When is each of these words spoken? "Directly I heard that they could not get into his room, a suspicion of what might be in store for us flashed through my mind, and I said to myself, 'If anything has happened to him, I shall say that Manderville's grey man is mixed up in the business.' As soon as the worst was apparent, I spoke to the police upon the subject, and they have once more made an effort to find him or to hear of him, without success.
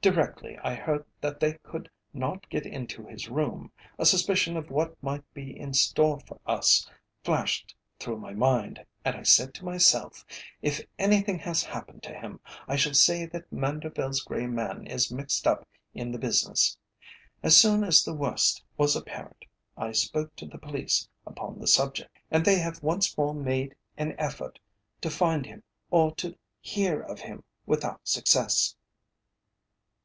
"Directly 0.00 0.56
I 0.62 0.76
heard 0.76 1.04
that 1.20 1.40
they 1.40 1.54
could 1.54 1.90
not 2.12 2.48
get 2.48 2.64
into 2.64 3.04
his 3.04 3.28
room, 3.28 3.72
a 3.98 4.06
suspicion 4.06 4.56
of 4.56 4.70
what 4.70 4.96
might 5.02 5.24
be 5.34 5.58
in 5.58 5.74
store 5.74 6.20
for 6.20 6.38
us 6.46 6.88
flashed 7.24 7.74
through 7.98 8.18
my 8.18 8.32
mind, 8.32 8.78
and 9.04 9.16
I 9.16 9.24
said 9.24 9.52
to 9.54 9.64
myself, 9.64 10.24
'If 10.62 10.80
anything 11.00 11.40
has 11.40 11.64
happened 11.64 12.04
to 12.04 12.14
him, 12.14 12.38
I 12.68 12.76
shall 12.76 12.94
say 12.94 13.26
that 13.26 13.50
Manderville's 13.50 14.20
grey 14.22 14.46
man 14.46 14.86
is 14.86 15.10
mixed 15.10 15.48
up 15.48 15.66
in 15.92 16.12
the 16.12 16.18
business.' 16.20 16.78
As 17.42 17.56
soon 17.56 17.82
as 17.82 18.04
the 18.04 18.14
worst 18.14 18.62
was 18.76 18.94
apparent, 18.94 19.46
I 19.76 19.90
spoke 19.90 20.36
to 20.36 20.46
the 20.46 20.58
police 20.58 21.08
upon 21.26 21.58
the 21.58 21.66
subject, 21.66 22.20
and 22.30 22.44
they 22.44 22.60
have 22.60 22.84
once 22.84 23.18
more 23.18 23.34
made 23.34 23.74
an 23.96 24.14
effort 24.16 24.60
to 25.00 25.10
find 25.10 25.44
him 25.44 25.64
or 25.90 26.14
to 26.14 26.38
hear 26.60 27.00
of 27.00 27.18
him, 27.18 27.42
without 27.66 27.98
success. 28.06 28.76